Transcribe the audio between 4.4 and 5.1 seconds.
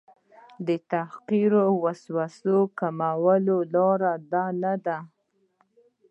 نه ده.